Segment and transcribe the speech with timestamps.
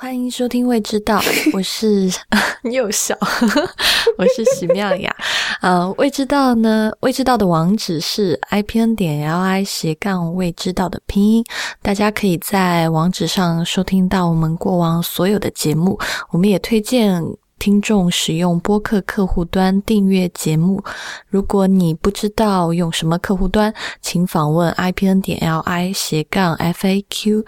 [0.00, 1.18] 欢迎收听《未知道》，
[1.52, 2.08] 我是
[2.70, 3.16] 又笑，
[4.16, 5.12] 我是徐妙雅。
[5.60, 11.44] 呃，未知道呢，未知道的网址是 i p n 点 l i 斜杠未知道的拼音，
[11.82, 15.98] 大家可以在网址上收听到我们过往所有的节目。
[16.30, 17.20] 我们也推荐
[17.58, 20.80] 听众使用播客客户端订阅节目。
[21.26, 27.44] 如果你不知道用什么客户端，请访问 i p n 点 l i 斜杠 f a q。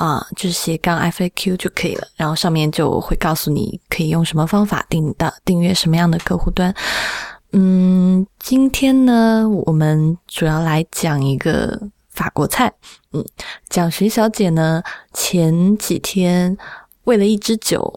[0.00, 6.74] 啊，就是斜杠 FAQ 就可以了，然后上面就会告诉你可以用什么方法订的订阅什么样的客户端。
[7.52, 12.72] 嗯，今天呢，我们主要来讲一个法国菜。
[13.12, 13.22] 嗯，
[13.68, 16.56] 蒋徐小姐呢，前几天
[17.04, 17.92] 为了一支酒，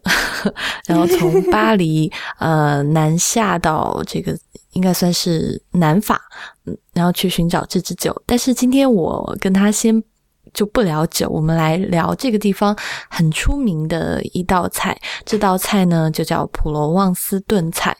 [0.84, 4.38] 然后从 巴黎呃南下到这个
[4.72, 6.20] 应该算是南法，
[6.66, 8.14] 嗯，然后去寻找这支酒。
[8.26, 10.04] 但是今天我跟她先。
[10.54, 12.74] 就不聊酒，我们来聊这个地方
[13.10, 14.96] 很出名的一道菜。
[15.26, 17.94] 这道菜呢，就叫普罗旺斯炖菜。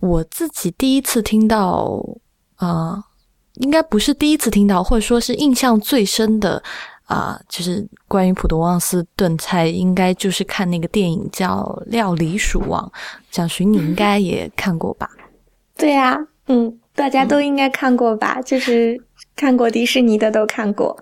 [0.00, 2.04] 我自己第一次听到，
[2.56, 3.02] 啊，
[3.54, 6.60] 应该不是第一次听到，或者说是印象最深的
[7.04, 12.84] 啊，就是关于普罗旺斯炖菜，应该就是看那个电影叫《料理鼠王》，
[13.30, 15.08] 蒋勋，你应该也看过吧？
[15.76, 18.42] 对呀，嗯，大家都应该看过吧？
[18.42, 19.00] 就是。
[19.34, 20.96] 看过迪士尼的都看过，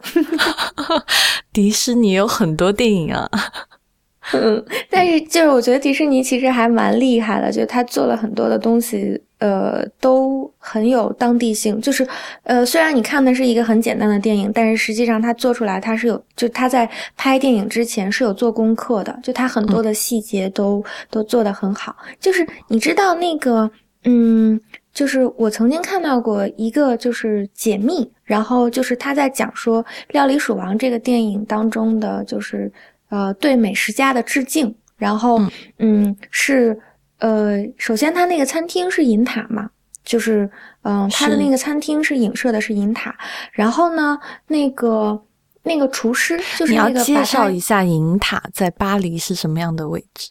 [1.53, 3.29] 迪士尼有很多电影啊。
[4.33, 11.81] 嗯，但是就是我觉得迪士尼其实还蛮厉害的，就是他做了很多的东西，呃，都很有当地性。
[11.81, 12.07] 就是
[12.45, 21.97] 呃，虽然你看的是一个很简单的电影，但是实际上他做出来他是有，就他在拍电影之前是有做功课的，就他很多的细节都都做得很好。
[22.21, 23.69] 就是你知道那个，
[24.05, 24.61] 嗯。
[25.01, 32.71] 就是我曾经看到过一个就是解密，然后就是他在讲说《料理鼠王》这个电影当中的就是
[33.09, 35.41] 呃对美食家的致敬，然后
[35.79, 36.79] 嗯是
[37.19, 39.71] 呃首先他那个餐厅是银塔嘛，
[40.05, 40.51] 就是
[40.83, 43.17] 嗯他的那个餐厅是影射的是银塔，
[43.53, 45.19] 然后呢那个
[45.63, 50.31] 那个厨师就是那个介绍一下银塔在巴黎是什么样的位置？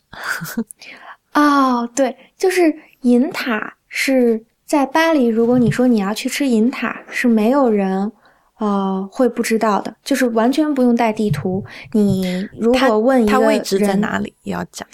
[1.33, 2.71] 哦，对，就是
[3.01, 4.45] 银塔是。
[4.69, 8.12] 在巴黎，如果你说你要去吃银塔，是没有人，
[8.59, 11.66] 呃，会不知道的，就是完全不用带地图。
[11.94, 14.88] 你如果问一个人，他位置在哪里，也要讲。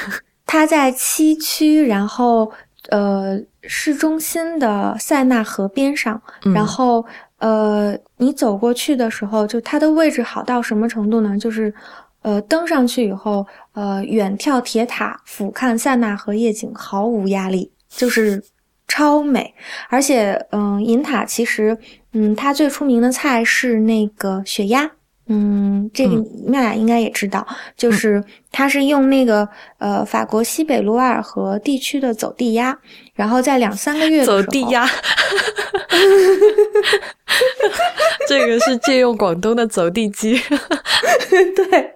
[0.44, 2.52] 他在七区，然后
[2.90, 6.20] 呃，市中心的塞纳河边上。
[6.54, 7.02] 然后
[7.38, 11.38] 呃，你走过去的时候，就它的位置好到什么程度呢？
[11.38, 11.72] 就是
[12.20, 18.44] 呃，登上去以后，呃，远眺铁塔，俯瞰塞纳河夜景，毫无压力，就是。
[18.92, 19.54] 超美，
[19.88, 21.78] 而且，嗯，银塔其实，
[22.12, 24.90] 嗯，它最出名的菜是那个雪鸭，
[25.28, 26.14] 嗯，这个
[26.46, 29.48] 妙雅应该也知道，就是它是用那个
[29.78, 32.78] 呃法国西北卢瓦尔河地区的走地鸭，
[33.14, 34.84] 然后在两三个月走地鸭，
[38.28, 40.36] 这个是借用广东的走地鸡，
[41.56, 41.94] 对。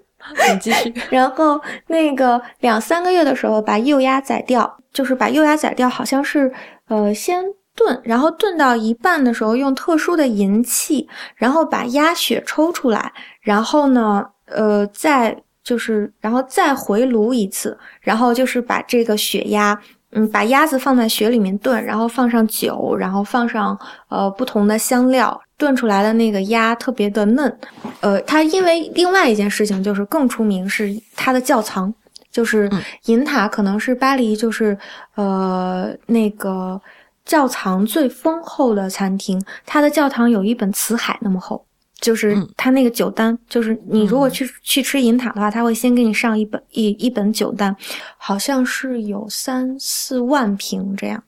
[0.52, 0.92] 你继续。
[1.10, 6.52] 然后那个两三个月的时候，把幼鸭宰掉，就是把幼鸭宰掉，好像是
[6.88, 7.44] 呃先
[7.74, 19.80] 炖，然后炖到一半的时候，用特殊的银器，然后把鸭血抽出来，然后呢，呃，再就是然后再回炉一次，然后就是把这个血鸭。
[20.12, 27.58] 嗯，把鸭子放在雪里面炖，然后放上酒，然后放上呃不同的香料，炖出来的那个鸭特别的嫩。
[28.00, 31.92] 呃，它因为另外一件事情就是更出名是它的窖藏，
[32.30, 32.70] 就是
[33.04, 34.76] 银塔可能是巴黎就是
[35.14, 36.80] 呃那个
[37.26, 41.62] 窖藏最丰厚的餐厅，它的教堂有一本辞海那么厚。
[42.00, 47.74] 就是他那个酒单，就是你如果去去吃银塔的话，他会先给你上一本一一本酒单，
[48.16, 51.24] 好像是有三四万瓶这样。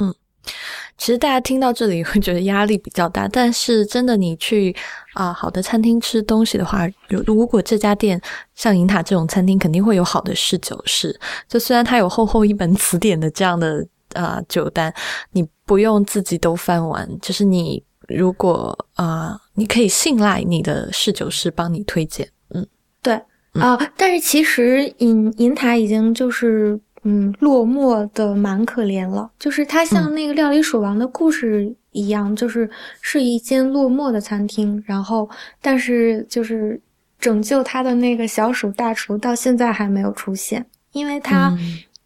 [0.00, 0.12] 嗯，
[0.98, 4.74] 其实大家听到这里会觉得压力比较大，但是真的你去
[5.12, 8.20] 啊好的餐厅吃东西的话，如如果这家店
[8.56, 11.16] 像银塔这种餐厅，肯定会有好的侍酒师。
[11.48, 14.92] 就虽然它有厚厚一本词典的这样的啊酒单，
[15.30, 17.80] 你不用自己都翻完，就是你。
[18.08, 22.66] 如果啊，你可以信赖你的侍酒师帮你推荐，嗯，
[23.02, 23.14] 对
[23.54, 32.68] 啊，但是其实银银塔已经就是嗯落寞的蛮可怜了，就是它像那个料理鼠王的故事一样，就是
[33.00, 35.28] 是一间落寞的餐厅，然后
[35.60, 36.80] 但是就是
[37.18, 41.56] 拯救他的那个小鼠大厨到现在还没有出现，因为他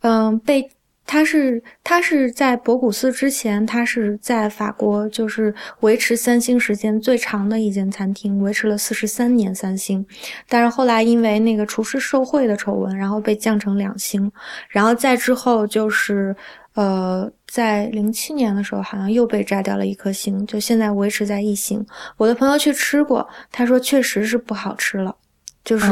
[0.03, 0.39] 嗯。
[0.41, 0.71] 被。
[1.11, 10.05] 它是他是在博古斯之前，他是在法国就是维持三星时间最长的一间餐厅，维持了四十三年三星。
[10.47, 14.31] 但是后来因为那个厨师受贿的丑闻，然后被降成两星。
[14.69, 16.37] 然后再之后就是
[16.75, 21.83] 呃，在零七年的时候，好像又被摘掉了一颗星，就现在维持在一星。
[22.19, 25.17] 我的朋友去吃过，他说确实是不好吃了，
[25.65, 25.91] 就是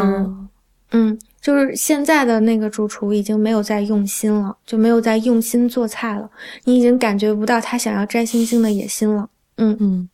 [0.90, 1.18] 嗯。
[1.46, 6.28] 就是现在的那个主厨已经没有在用心了，就没有在用心做菜了。
[6.64, 9.28] 你已经感觉不到他想要摘星星的野心了。
[9.58, 10.08] 嗯嗯，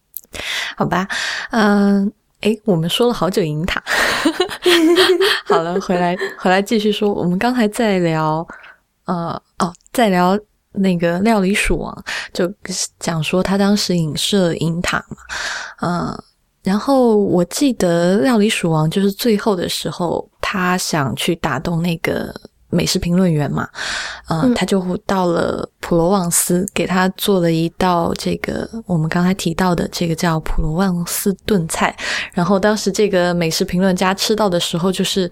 [0.76, 1.08] 好吧，
[1.52, 2.12] 嗯，
[2.42, 3.82] 诶，我们说了好久银塔，
[5.48, 7.10] 好了，回来回来继续说。
[7.10, 8.46] 我们刚才在聊，
[9.06, 10.38] 呃，哦，在聊
[10.72, 12.04] 那个料理鼠王，
[12.34, 12.52] 就
[12.98, 15.16] 讲说他当时影射银塔嘛，
[15.80, 16.22] 嗯。
[16.62, 22.32] 然后我记得《料理鼠王》就是最后的时候，他想去打动那个
[22.70, 23.68] 美食评论员嘛，
[24.28, 31.94] 嗯，他就到了普罗旺斯，给他做了一道这个我们刚才提到的这个叫普罗旺斯炖菜。
[32.32, 35.28] 然后当时这个美食评论家吃到的时候，就是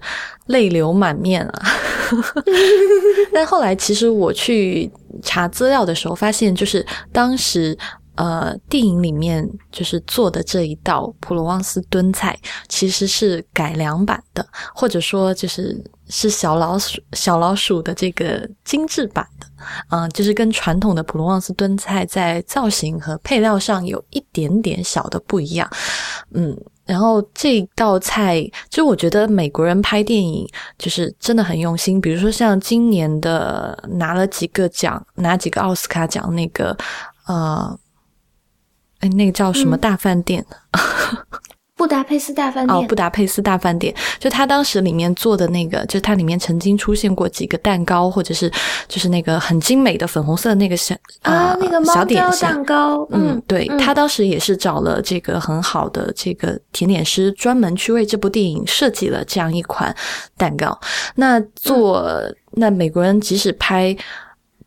[0.47, 1.61] 泪流满面啊。
[3.33, 4.91] 但后来其实我去
[5.23, 7.77] 查资料的时候，发现就是当时。
[8.15, 12.37] 呃，电影里面就是做的这一道普罗旺斯炖菜，
[12.67, 19.47] 其实是改良版的，或者说就是是小老鼠小老鼠的这个精致版的，
[19.91, 25.67] 嗯，就是跟传统的普罗旺斯炖菜在造型和配料上有一点点小的不一样，
[26.33, 26.55] 嗯，
[26.85, 30.45] 然后这道菜，就我觉得美国人拍电影
[30.77, 36.77] 就是真的很用心，比如说像今年的拿了几个奖，拿几个奥斯卡奖那个，
[37.25, 37.79] 呃。
[39.01, 40.45] 哎，那个叫什么大饭店？
[41.75, 42.77] 布达佩斯大饭店。
[42.77, 48.47] 哦，布达佩斯大饭店，就他当时里面做的那个，就它里面曾经出现过几个蛋糕，或者是
[48.87, 50.93] 就是那个很精美的粉红色的那个小
[51.23, 53.03] 啊，那个小点心蛋糕。
[53.09, 59.95] 嗯，对他当时也是找了这个很好的这个甜点师，专门去为这部电影设计了这样一款
[60.37, 60.79] 蛋糕。
[61.15, 62.13] 那做
[62.51, 63.97] 那美国人即使拍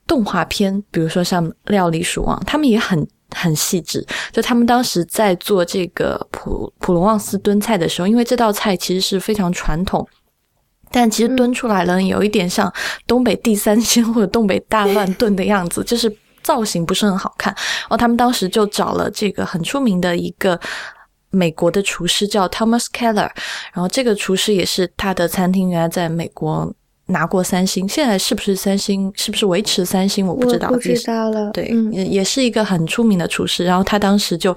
[0.05, 3.07] 动画片，比如说像《料理鼠王》，他们也很。
[3.35, 10.07] 很细致，就他们当时在做这个普普罗旺斯炖菜的时候，因为这道菜其实是非常传统，
[10.91, 12.73] 但其实炖出来了有一点像
[13.07, 17.53] 东北地三鲜或者东北大乱炖的样子， 就是造型不是很好看。
[17.55, 20.59] 然后他们当时就找了这个很出名的一个
[21.31, 23.31] 美国的厨师叫 Thomas Keller，
[23.73, 26.73] 然后这个厨师也是他的餐厅原来在美国。
[27.07, 29.13] 拿过三星，现在是不是三星？
[29.15, 30.27] 是不是维持三星？
[30.27, 30.69] 我不知道。
[30.71, 31.51] 不知道了。
[31.51, 33.63] 对，也也是一个很出名的厨师。
[33.65, 34.57] 然后他当时就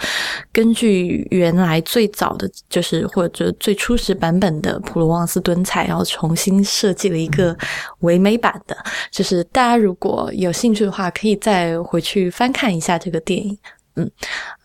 [0.53, 7.55] 根据原来最早的就是或者最初始版本的普罗旺斯炖菜，然后重新设计了一个
[7.99, 8.77] 唯美版的。
[9.11, 13.57] 就是大家如果有兴趣的话，可以再回去翻看一下这个电影。
[13.95, 14.11] 嗯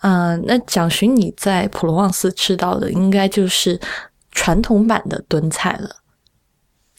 [0.02, 3.81] 嗯，那蒋勋你在普罗旺斯吃到的应该就是
[4.31, 5.90] 传统版的炖菜了。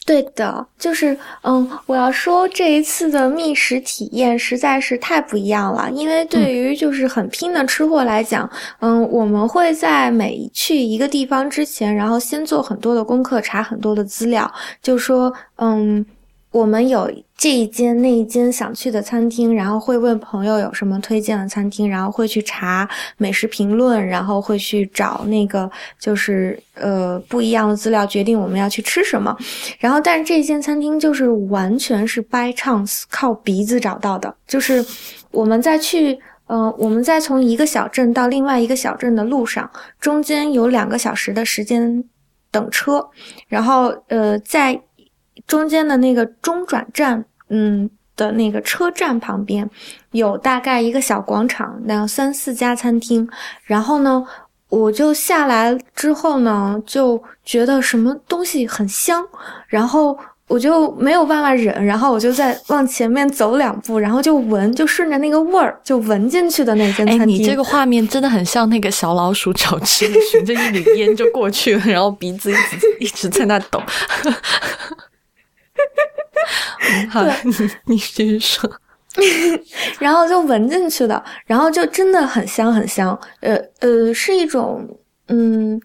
[0.06, 5.90] 对的，就是嗯，我要说这一次的觅食体验实在是太不一样了。
[5.90, 8.48] 因为对于就是很拼的吃货来讲，
[8.80, 14.52] 嗯，我们会在每去一个地方之前，然后先做很多的功课，查很多的资料，
[14.82, 16.04] 就说嗯。
[16.54, 25.68] 我们有这一间那一间想去的餐厅，然后会问朋友有什么推荐的餐厅，然后会去查美食评论，然后会去找那个
[25.98, 29.36] 就是呃不一样的资料，决定我们要去吃什么。
[29.80, 34.84] 然后，但是这间餐厅就是完全是 by chance 靠鼻子找到的，就是
[35.32, 42.04] 我们在去呃我们在从一个小镇到另外一个小镇的路上，中间有两个小时的时间
[42.52, 43.04] 等车，
[43.48, 44.80] 然后呃在。
[45.46, 49.68] 中间的那个中转站，嗯的那个车站旁边，
[50.12, 53.28] 有大概一个小广场，那三四家餐厅。
[53.64, 54.24] 然后呢，
[54.68, 59.26] 我就下来之后呢，就觉得什么东西很香，
[59.66, 67.28] 然后我就没有办法忍，然后我就再往前面走两步，然后就闻，就顺着那个味儿就闻进去的那间餐厅。
[67.28, 73.82] 你这个画面真的很像那个小老鼠找吃的， 循着一缕烟就过去了，然后鼻子一直一直在那抖。
[77.10, 77.24] 好，
[77.86, 78.70] 你继续说。
[80.00, 83.18] 然后就闻进去的，然后就真的很香很香。
[83.40, 84.88] 呃呃，是一种
[85.28, 85.80] 嗯，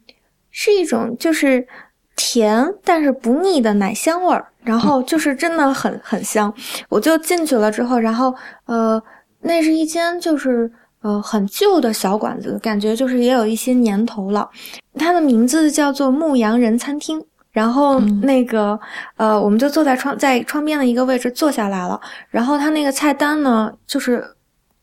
[0.50, 1.68] 是一种就是
[2.16, 4.48] 甜但是不腻的奶香味儿。
[4.64, 6.54] 然后就是真的很很香。
[6.90, 8.34] 我就进去了之后，然后
[8.66, 9.02] 呃，
[9.42, 10.70] 那是一间就是
[11.02, 14.50] 呃很旧的小馆子，感觉就是也有一些年头了。
[14.96, 17.24] 它的名字叫做牧羊人餐厅。
[17.60, 18.80] 然后那个
[19.18, 22.00] 呃，我们就坐在窗在窗边的一个位置坐下来了。
[22.30, 24.26] 然后他那个菜单呢，就是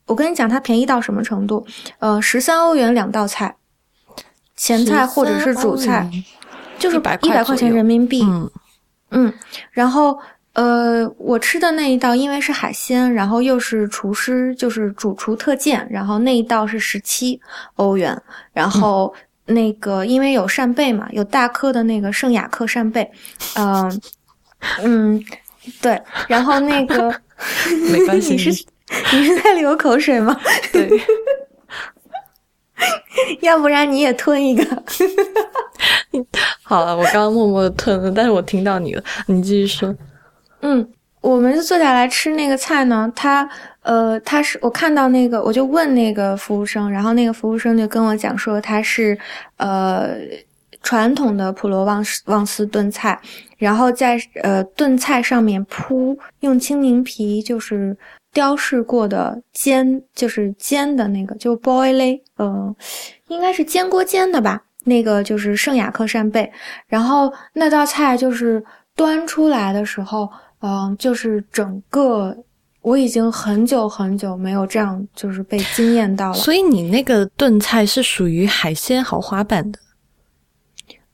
[0.04, 1.66] 我跟你讲，它便宜到什么程度？
[2.00, 3.56] 呃，十三欧元两道菜，
[4.54, 6.06] 前菜或者是主菜，
[6.78, 8.22] 就是一百一百块钱人民币。
[8.22, 8.50] 嗯
[9.12, 9.32] 嗯，
[9.70, 10.18] 然后
[10.52, 17.40] 呃，我吃的那一道因为是海鲜，然后又是厨师就是主厨特荐，然后那一道是十七
[17.76, 18.20] 欧元，
[18.52, 19.14] 然后
[19.46, 23.10] 那个因为有扇贝嘛，有大颗的那个圣雅克扇贝，
[23.56, 24.00] 嗯、
[24.82, 25.24] 嗯，
[25.80, 27.14] 对，然后那个
[27.92, 28.50] 没关系 你是
[29.12, 30.38] 你是在流口水吗？
[30.72, 30.88] 对，
[33.42, 34.82] 要不然你也吞一个。
[36.62, 39.94] 好了，我刚刚默默的吞了，但是我听到你了，你继续说。
[40.62, 40.88] 嗯，
[41.28, 43.48] 我们就坐下来吃那个菜呢，他
[43.82, 49.18] 呃，他是我看到那个，我就问那个服务生，然后那个服务生就跟我讲说他是
[49.56, 50.16] 呃
[50.82, 53.18] 传统的普罗旺斯旺斯炖菜，
[53.58, 57.96] 然后在呃炖菜上面铺用青柠皮就是
[58.32, 62.76] 雕饰过的煎，就是煎的那个就 boil，呃，
[63.28, 64.62] 应该是煎锅煎的吧。
[64.84, 66.48] 那个就是圣雅克扇贝，
[66.86, 68.62] 然后那道菜就是
[68.96, 70.28] 端出来的时候，
[70.60, 72.36] 嗯、就是整个
[72.80, 76.34] 我已经很久很久没有这样就是被惊艳到了。
[76.34, 79.78] 所以你那个炖菜是属于海鲜豪华版的，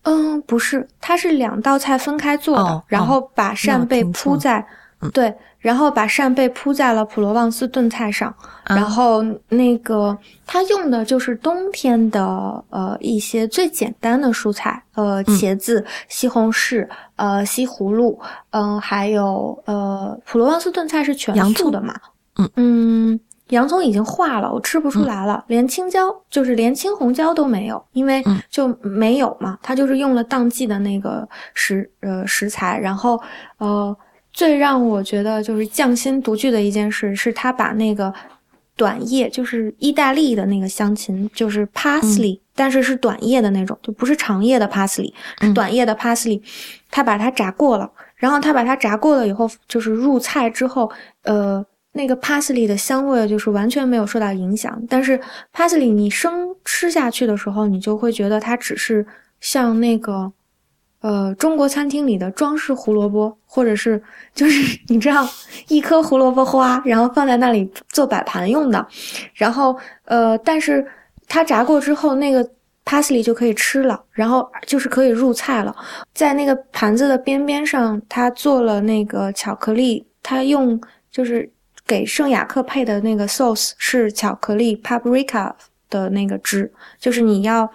[0.02, 4.64] 嗯，不是，它是两道菜分开做的，哦然后把扇贝铺在、
[5.12, 8.28] 对，然后把扇贝铺在了普罗旺斯炖菜上，
[8.64, 8.76] 啊。
[8.76, 10.16] 然后那个
[10.46, 15.24] 它用的就是冬天的呃一些最简单的蔬菜，呃嗯。
[15.24, 21.94] 茄子、西红柿、呃西葫芦，嗯、还有呃普罗旺斯炖菜是全素的嘛，
[22.36, 22.50] 嗯。
[22.56, 33.20] 嗯洋葱已经化了，我吃不出来了，连青椒就是连青红椒都没有，因为嗯就没有嘛，它就是用了当季的那个食呃食材，然后
[33.58, 33.94] 呃
[34.32, 38.12] 最让我觉得就是匠心独具的一件事是，他把那个
[38.76, 45.54] 短叶，就是意大利的那个香芹，就是 parsley，、但是是短叶的那种，就不是长叶的 parsley，是嗯。
[45.54, 46.40] 短叶的 parsley，
[46.90, 50.90] 他把它炸过了，然后他把它炸过了以后，就是入菜之后，
[51.24, 51.64] 呃。
[51.94, 55.20] 那个 parsley 的香味就是完全没有受到影响，但是
[55.54, 59.06] parsley 你生吃下去的时候，你就会觉得它只是
[59.40, 60.32] 像那个
[61.02, 64.02] 呃中国餐厅里的装饰胡萝卜，或者是
[64.34, 65.28] 就是 你知道
[65.68, 68.86] 一颗胡萝卜花，然后放在那里做摆盘用的，
[69.34, 70.86] 然后呃，但是
[71.28, 72.48] 它炸过之后，那个
[72.84, 75.74] parsley 就可以吃了，然后就是可以入菜了。
[76.14, 80.80] 在那个盘子的边边上，它做了那个巧克力，它用
[81.10, 81.48] 就是
[81.86, 85.52] 给圣雅克配的那个 sauce 是巧克力 paprika
[85.88, 87.70] 的那个汁，就是你要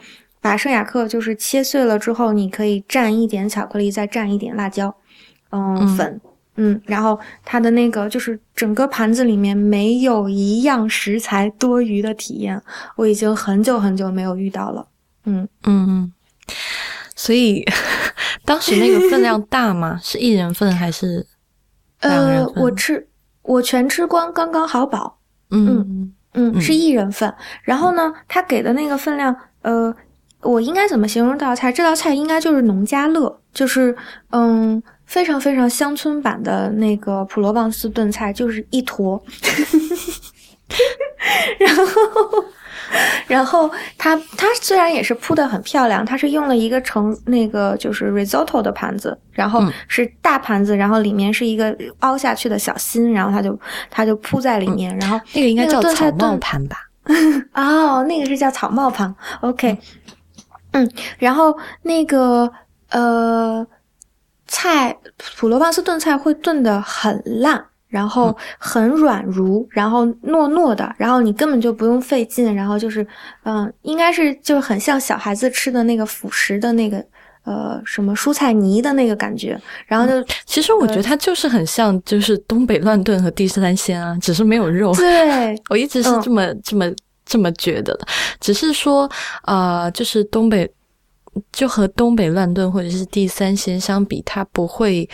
[0.47, 4.95] 把圣雅克就是切碎了之后，你可以蘸一点巧克力，再蘸一点辣椒，
[5.49, 6.21] 嗯，嗯粉。
[6.55, 12.59] 嗯，然后它的那个就是整个盘子里面没有一样食材多余的体验，
[12.95, 14.87] 我已经很久很久没有遇到了。
[15.25, 16.11] 嗯，嗯，
[17.13, 17.63] 所以
[18.45, 19.99] 当时那个分量大吗？
[20.01, 21.27] 是一人份还是
[21.99, 23.05] 呃，我吃
[23.43, 25.19] 我全吃光，刚刚好饱。
[25.51, 25.67] 嗯
[26.33, 27.31] 嗯，嗯是一人份。
[27.63, 29.95] 然后呢，他给的那个分量，呃，
[30.41, 31.71] 我应该怎么形容这道菜？
[31.71, 33.95] 这道菜应该就是农家乐，就是
[34.31, 39.21] 嗯，非常非常乡村版的那个普罗旺斯炖菜，就是一坨。
[41.59, 41.91] 然后，
[43.27, 56.77] 然后它它虽然也是铺的很漂亮，它是用了一个成那个就是 risotto 的盘子，然后嗯是大盘子，然后里面是一个凹下去的小心，然后它就它就铺在里面，然后那个应该叫草帽盘吧？
[57.53, 59.77] 哦，那个是叫草帽盘，OK，嗯，
[61.17, 62.51] 然后那个
[62.89, 63.65] 呃
[64.47, 64.97] 菜
[65.37, 73.05] 普罗旺斯炖菜会炖的很烂，然后很软如，然后糯糯的，然后你根本就不用费劲，然后就是
[73.43, 77.03] 嗯、应该是就是很像小孩子吃的那个辅食的那个
[77.43, 84.93] 呃什么蔬菜泥的那个感觉，然后就、其实我觉得它就是很像，就是东北乱炖和地三鲜啊，只是没有肉。
[84.95, 86.85] 对， 我一直是嗯这么、这么
[87.27, 88.07] 这么觉得的，
[88.39, 89.09] 只是说，
[89.43, 90.67] 呃，就是东北
[91.51, 95.07] 就和东北乱炖或者是地三鲜相比，它不会，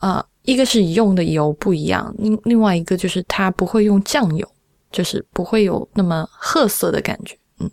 [0.00, 4.46] 呃，一个是用的油不一样，另另外一个就是它不会用酱油，
[4.92, 7.36] 就是不会有那么褐色的感觉。
[7.58, 7.70] 嗯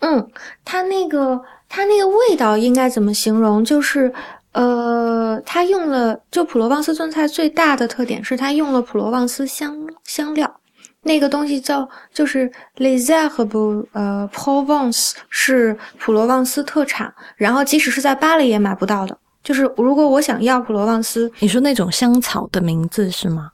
[0.00, 0.30] 嗯，
[0.64, 3.64] 它那个它那个味道应该怎么形容？
[3.64, 4.12] 就是
[4.52, 10.60] 呃，它用了就普罗旺斯炖菜最大的特点是它用了普罗旺斯香香料，
[11.04, 19.16] 那个东西叫就是 les herbes 呃 Provence 是普罗旺斯特产，然后即使是在巴黎也买不到的。
[19.42, 23.50] 就是如果我想要普罗旺斯，你说那种香草的名字是吗？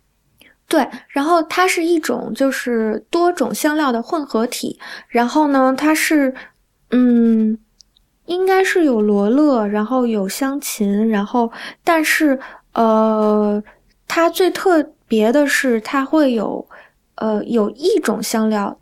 [0.68, 4.78] 对，然后它是一种就是多种香料的混合体，
[5.08, 6.32] 然后呢，它是
[6.92, 7.58] 嗯，
[8.26, 11.50] 应该是有罗勒，然后有香芹，然后
[11.82, 12.38] 但是
[12.74, 13.60] 呃，
[14.06, 16.64] 它最特别的是它会有
[17.20, 18.76] 呃有一种香料。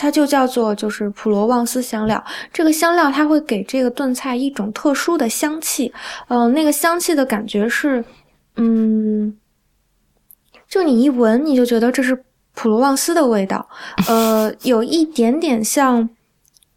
[0.00, 5.92] 它就叫做就是普罗旺斯香料，这个香料它会给这个炖菜一种特殊的香气，
[6.28, 8.04] 嗯，那个香气的感觉是，
[8.54, 9.36] 嗯，
[10.68, 13.68] 就你一闻你就觉得这是普罗旺斯的味道，
[14.06, 16.08] 呃，有一点点像，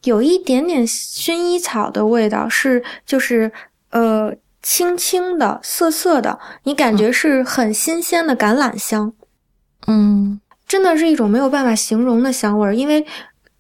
[0.06, 3.52] 有一点点薰衣草的味道，是就是
[3.92, 9.14] 呃轻轻的涩涩的，你感觉是很新鲜的橄榄香，
[9.86, 10.42] 嗯。
[10.72, 13.06] 真的是一种没有办法形容的香味儿，因为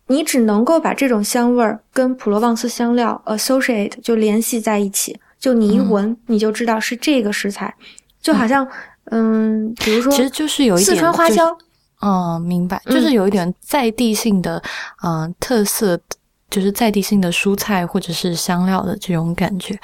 [0.07, 7.75] 你只能够把这种香味儿跟普罗旺斯香料 associate 就联系在一起，就你一闻你就知道是这个食材，
[8.21, 8.65] 就好像
[9.11, 11.53] 嗯，比如说其实就是有一点四川花椒，
[12.01, 14.63] 嗯，明白，就是有一点在地性的
[15.03, 15.99] 嗯特色，
[16.49, 19.77] 就是在地性的蔬菜或者是香料的这种感觉。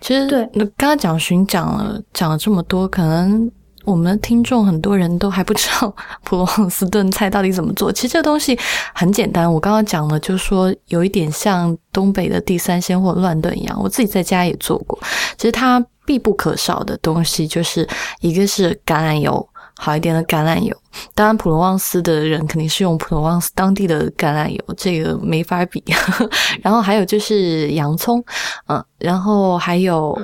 [0.00, 3.52] 其实对，那刚刚蒋寻讲了讲了这么多，可能。
[3.84, 5.94] 我们听众很多人都还不知道
[6.24, 7.90] 普罗旺斯炖菜到底怎么做。
[7.90, 8.58] 其实这东西
[8.94, 13.80] 很简单，我刚刚讲了，就是说有一点像东北的地三鲜或乱炖一样。
[13.82, 14.98] 我自己在家也做过。
[15.36, 17.88] 其实它必不可少的东西就是
[18.20, 20.76] 一个是橄榄油，好一点的橄榄油。
[21.14, 25.82] 当然，普罗旺斯的人肯定是用普罗旺斯当地的橄榄油，这个没法比。
[26.62, 28.22] 然后还有就是洋葱，
[28.68, 30.16] 嗯，然后还有。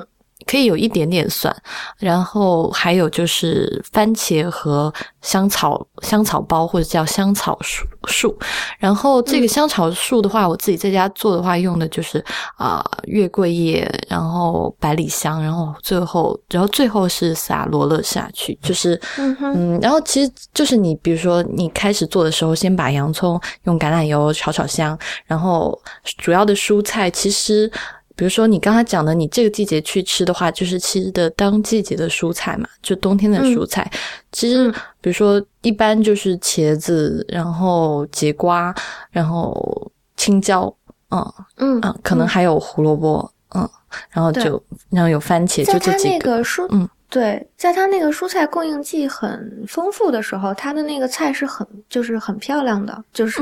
[0.46, 1.54] 可以有一点点蒜，
[1.98, 8.38] 然后还有就是番茄和香草香草包或者叫香草树树，
[8.78, 12.24] 然后这个香草树的话，我自己在家做的话，用的就是
[12.56, 25.76] 啊月桂叶，然后百里香，然后最后然后最后是撒罗勒下去，就是嗯，然后其实就是你比如说你开始做的时候，先把洋葱用橄榄油炒炒香，然后
[26.18, 27.68] 主要的蔬菜其实。
[28.16, 33.88] 比如说你刚才讲的，你这个季节去吃的话，就是吃的当季节的蔬菜嘛，就冬天的蔬菜。
[34.32, 34.68] 其实，
[35.00, 38.74] 比如说一般就是茄子，然后节瓜，
[39.10, 40.74] 然后青椒，
[41.10, 43.68] 嗯嗯嗯，可能还有胡萝卜，嗯，
[44.10, 46.88] 然后就然后有番茄，就这几个蔬，嗯。
[47.08, 53.40] 对，在它那个蔬菜供应季很丰富的时候，它的那个菜是很就是很漂亮的，就是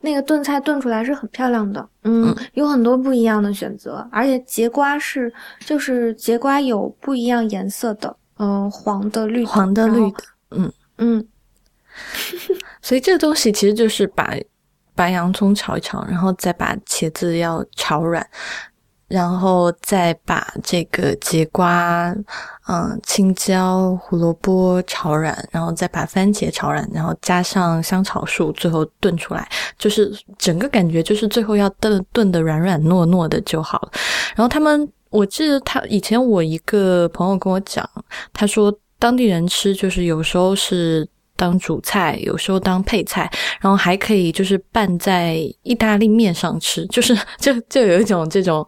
[0.00, 1.86] 那个炖菜炖出来是很漂亮的。
[2.04, 11.28] 嗯，有很多不一样的选择，而且节瓜是就是节瓜有不一样颜色的，嗯，黄的、绿、黄的、绿的，嗯嗯。
[12.80, 14.32] 所以这个东西其实就是把
[14.94, 18.24] 白洋葱炒一炒，然后再把茄子要炒软。
[19.10, 22.14] 然后再把这个节瓜、
[22.68, 33.90] 嗯青椒、胡萝卜炒软，然后再把番茄炒软，然后加上香草树，最后炖出来，就是整个感觉就是最后要炖炖的软软糯糯的就好了。
[34.36, 37.84] 然后他们，我记得他以前我一个朋友跟我讲，
[38.32, 43.28] 他说当地人吃就是有时候是当主菜，有时候当配菜，
[43.60, 48.64] 然后还可以就是拌在意大利面上吃，就是就就有一种这种。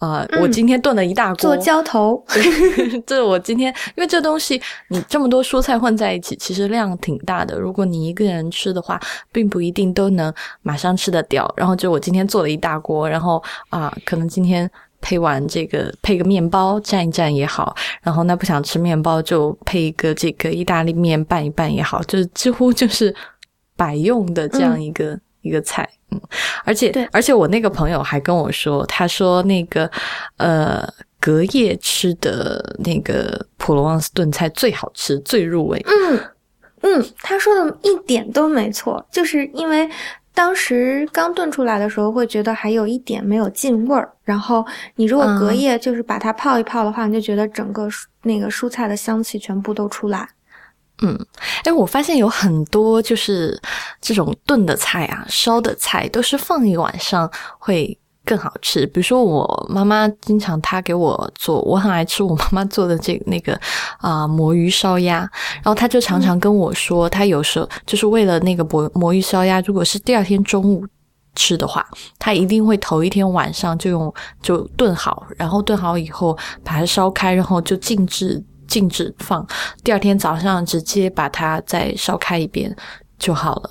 [0.00, 2.22] 呃，我今天炖了一大锅做浇头，
[3.06, 7.58] 这我今天因为这东西你这么多蔬菜混在一起，其实量挺大的。
[7.58, 8.98] 如果你一个人吃的话，
[9.30, 10.32] 并不一定都能
[10.62, 11.52] 马上吃得掉。
[11.54, 14.68] 然后就我今天做了一大锅，然后啊，可能今天
[15.02, 23.14] 配完这个配个面包蘸一蘸也好，然后那不想吃面包就配一个这个意大利面拌一拌也好，就几乎就是
[23.76, 25.86] 百用的这样一个一个菜。
[26.10, 26.20] 嗯，
[26.64, 29.90] 而且，而且我那个朋友还跟我说，他说那个，
[30.38, 30.86] 呃，
[31.18, 35.84] 隔夜吃的那个普罗旺斯炖菜最好吃，最入味。
[35.86, 36.20] 嗯
[36.82, 39.88] 嗯，他说的一点都没错，就是因为
[40.34, 44.64] 当时刚炖出来的时候，会觉得还有一点没有进味儿，然后
[44.96, 47.86] 你如果隔夜就是把它泡一泡的话，你就觉得整个
[48.22, 50.26] 那个蔬菜的香气全部都出来。
[51.02, 51.18] 嗯，
[51.64, 53.58] 哎，我发现有很多就是
[54.00, 58.86] 这种炖的菜啊，烧的菜都是放一晚上会更好吃。
[58.86, 63.58] 比如说我妈妈经常她给我做，我很爱吃我妈妈做的这那个
[63.98, 65.18] 啊魔芋烧鸭，
[65.54, 70.86] 然后她就常常跟我说，她有时候就是为了那个魔魔芋烧鸭，如果是第二天中午
[71.34, 71.86] 吃的话，
[72.18, 78.44] 她一定会头一天晚上就用就炖好，然后炖好以后把它烧开，然后就静置。
[78.70, 79.46] 静止放，
[79.84, 82.74] 第二天早上直接把它再烧开一遍
[83.18, 83.70] 就好了。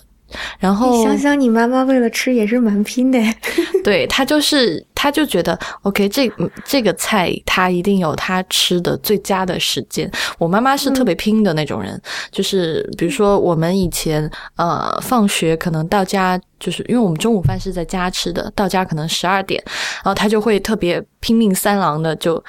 [0.59, 3.19] 然后想想你妈妈为了吃也是蛮拼的，
[3.83, 6.31] 对她就是她就觉得 OK，这
[6.63, 10.09] 这个菜她一定有她吃的最佳的时间。
[10.37, 11.99] 我妈妈是特别拼的那种人，
[12.31, 19.61] 就是比如说我们以前呃放学可能到家，就是因为我们中午饭是在家吃的，到家可能十二点，
[20.03, 22.41] 然后她就会特别拼命三郎的， 就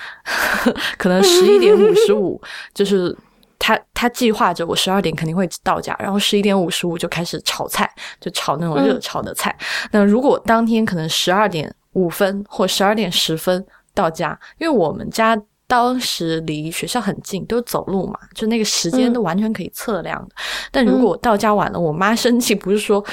[0.99, 2.41] 可能十一点五十五
[2.75, 3.17] 就是。
[3.61, 9.57] 他他计划着我十二点肯定会到家，然后十一点五十五就开始炒菜，就炒那种热炒的菜。
[9.93, 20.35] 那如果当天可能十二点五分或十二点十分到家，因为我们家当时离学校很近，都走路嘛，就那个时间都完全可以测量的。
[20.73, 23.05] 但如果到家晚了，我妈生气不是说。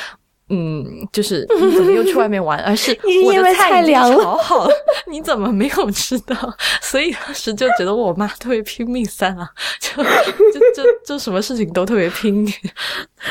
[0.50, 2.58] 嗯，就是你怎么又去外面玩？
[2.60, 4.74] 而是 我的菜凉了，炒好了，
[5.12, 6.36] 你怎么没有吃到？
[6.82, 9.46] 所以当时就觉得我妈特别拼命三郎，
[9.80, 12.48] 就就就就什么事情都特别拼。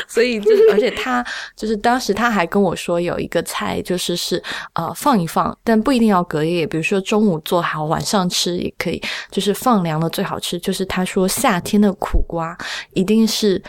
[0.06, 1.24] 所以就是，而且他
[1.56, 4.42] 就是当时他还跟我说有一个菜，就是是
[4.74, 9.02] 呃放一放，但不一定要隔夜，比如说中午做好，晚上吃也可以。
[9.30, 10.58] 就是放凉了最好吃。
[10.58, 12.56] 就是他说夏天的苦瓜
[12.92, 13.62] 一定是。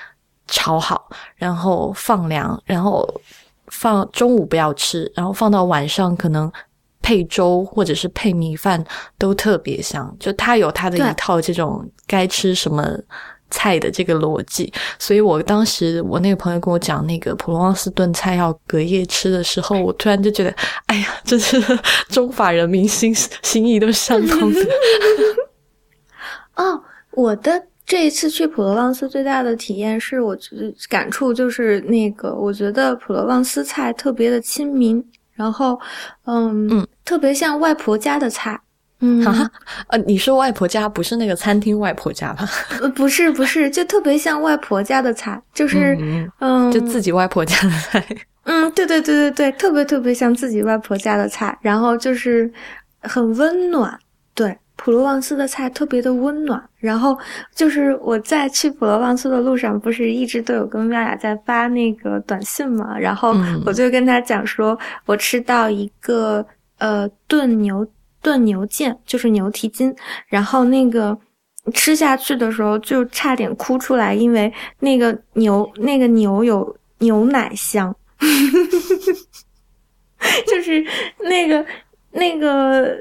[0.48, 3.08] 炒好，然后放凉，然后
[3.68, 6.52] 放中午不要吃，然后放到晚上可能
[7.02, 8.84] 配粥或者是配米饭
[9.18, 10.16] 都特别香。
[10.20, 12.86] 就他有他的一套这种该吃什么
[13.50, 20.54] 菜的这个逻辑，所以我当时我那个朋友跟我讲那个普罗旺斯炖菜要隔夜吃的时候，我突然就觉得，
[20.88, 21.62] 哎呀，这是
[22.10, 24.62] 中法人民心心意都是相通的。
[26.56, 27.68] 哦，我的。
[27.88, 35.80] 这一次去普罗旺斯最大的体验是我觉得感触就是那个，我觉得普罗旺斯菜特别的亲民，然后，
[36.26, 38.60] 嗯嗯，特别像外婆家的菜。
[39.00, 39.50] 嗯，哈，
[39.90, 42.50] 呃，你说外婆家不是那个餐厅外婆家吧？
[42.82, 45.96] 呃，不是，不是，就特别像外婆家的菜，就是
[46.40, 48.04] 嗯，就自己外婆家的菜。
[48.44, 52.52] 嗯，对对对对对，特别特别像自己外婆家的菜，然后就是
[53.02, 53.98] 很温暖，
[54.34, 54.58] 对。
[54.78, 57.18] 普罗旺斯的菜特别的温暖，然后
[57.54, 63.36] 就是我在去普罗旺斯的路上，不是一直都有跟妙雅在发那个短信嘛，然后
[63.66, 66.46] 我就跟她讲说，我吃到一个
[66.78, 67.86] 呃炖牛
[68.22, 69.94] 炖牛腱，就是牛蹄筋，
[70.28, 71.18] 然后那个
[71.74, 77.94] 吃下去的时候就差点哭出来，因为那个牛那个牛有牛奶香，
[80.48, 80.86] 就是
[81.20, 81.66] 那个
[82.12, 82.96] 那个。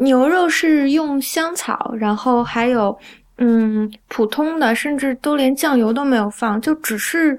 [0.00, 2.98] 牛肉是用香草，然后还有，
[3.36, 7.38] 嗯，普通的，甚至都连酱油都没有放，就只是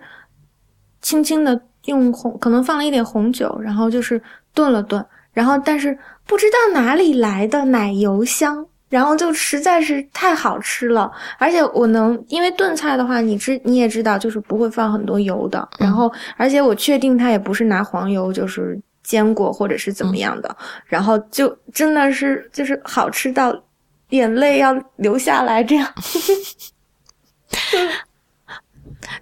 [1.01, 4.21] 轻轻的用红，可能放了一点红酒，然后就是
[4.53, 5.97] 炖了炖，然后但是
[6.27, 18.79] 不知道哪里来的奶油香，然后就实在是太好吃了，而且我能，因为炖菜的话，你知你也知道，就是不会放很多油的，然后而且我确定它也不是拿黄油，就是。
[19.11, 23.53] 坚果或者是怎么样的，然后就真的是就是好吃到
[24.11, 25.93] 眼泪要流下来这样。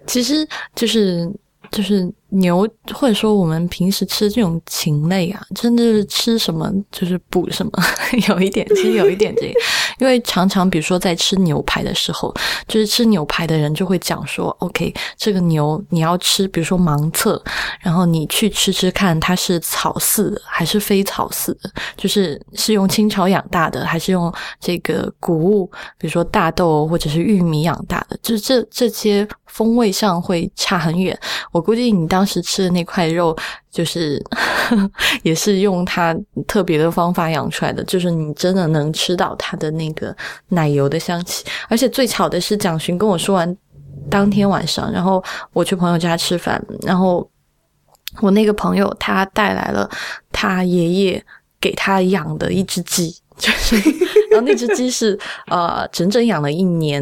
[0.06, 1.28] 其实就是
[1.70, 7.72] 就是牛，或者说我们平时吃这种禽类啊，真的是吃什么就是补什么，
[8.28, 9.54] 有一点，其实有一点这个。
[9.98, 12.34] 因为常常，比如说在吃牛排的时候，
[12.66, 17.42] 就是吃牛排的人就会讲说：“OK，这个牛你要吃，比如说盲测，
[17.80, 31.18] 然后你去吃吃看，它是草饲还是非草饲的，就是是用清草养大的，还是用这个谷物，比如说大豆或者是玉米养大的，就是这这些风味上会差很远。
[31.52, 33.36] 我估计你当时吃的那块肉。”
[33.70, 34.20] 就是
[35.22, 36.12] 也是用它
[36.48, 40.14] 特别的方法养出来的，就是你真的能吃到它的那个
[40.48, 41.44] 奶油的香气。
[41.68, 43.56] 而且最巧的是，蒋勋跟我说完
[44.10, 47.30] 当天晚上，然后我去朋友家吃饭，然后
[48.20, 49.88] 我那个朋友他带来了
[50.32, 51.24] 他爷爷
[51.60, 53.76] 给他养的一只鸡，就是
[54.32, 57.00] 然后那只鸡是呃整整养了一年。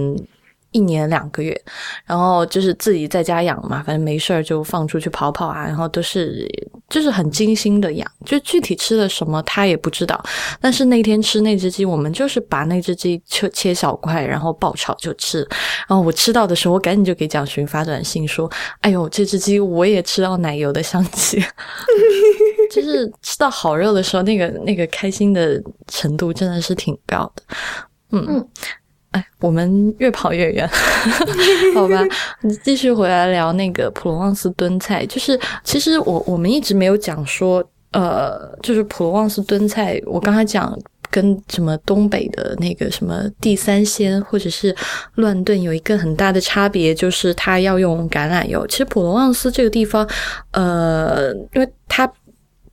[0.73, 1.59] 一年两个月，
[2.05, 6.47] 然后就是自己在家养嘛，反正没事儿就放出去跑跑啊，然后都是
[6.89, 10.23] 就是很精心的养，就具体吃了什么他也不知道。
[10.61, 15.39] 但是那天吃那只鸡，我们就是把那只鸡切切小块，然后爆炒就吃。
[15.89, 18.51] 然后我吃到的时候，我赶紧就给蒋勋发短信说
[18.81, 21.43] ：“哎呦，这只鸡我也吃到奶油的香气，
[22.71, 27.43] 就是吃到好肉的时候，那个那个开心的程度真的是挺高的。”
[28.13, 28.47] 嗯。
[29.11, 30.68] 哎，我们越跑越远，
[31.75, 32.05] 好吧？
[32.62, 35.07] 继续回来聊那个普罗旺斯炖菜。
[35.07, 39.99] 就是其实我我们一直没有讲说，呃，就是普罗旺斯炖菜。
[40.05, 40.79] 我刚才讲
[41.11, 44.77] 跟什么东北的那个什么地三鲜或者是
[45.14, 48.66] 乱炖有一个很大的差别，就是它要用橄榄油。
[48.66, 50.07] 其实普罗旺斯这个地方，
[50.51, 52.11] 呃，因为它。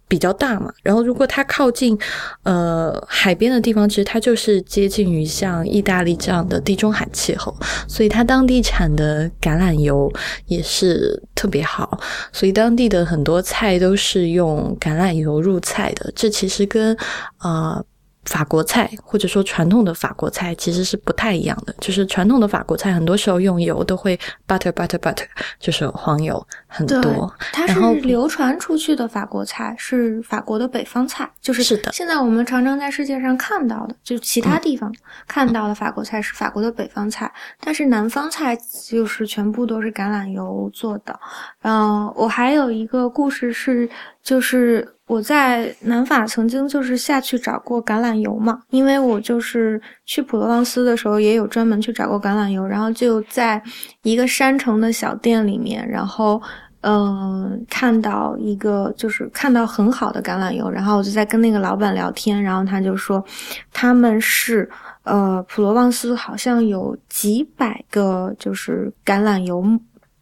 [0.08, 1.98] 比较大嘛，然后如果它靠近
[2.44, 7.56] 呃海边的地方，其实它就是接近于像意大利这样的地中海气候，
[7.88, 10.12] 所以它当地产的橄榄油
[10.46, 12.00] 也是特别好，
[12.32, 16.12] 所以当地的很多菜都是用橄榄油入菜的。
[16.16, 16.96] 这其实跟
[17.38, 17.84] 啊。
[18.26, 25.26] 法国菜或者说传统的法国菜其实是不太一样的，就是传统的法国菜很多时候用油都会 butter butter butter，
[25.60, 27.32] 就是黄油很多。
[27.54, 31.92] 它是流传出去的法国菜，是法国的北方菜，就是是的。
[31.92, 34.92] 现在我们常常在世界上看到的，就其他地方
[35.28, 38.58] 看到的法国菜是法国的北方菜，但是南方菜
[38.88, 41.20] 就是全部都是橄榄油做的。
[41.62, 43.88] 嗯，我还有一个故事是，
[44.24, 44.95] 就是。
[45.08, 53.62] 我在南法曾经就是下去找过橄榄油嘛，因为我就是去普罗旺斯的时候也有专门去找过橄榄油，然后就在
[54.02, 56.42] 一个山城的小店里面，然后
[56.82, 63.24] 嗯看到一个就是看到很好的橄榄油，然后我就在跟那个老板聊天，然后他就说
[63.72, 64.68] 他们是
[65.04, 69.64] 呃普罗旺斯好像有几百个就是橄榄油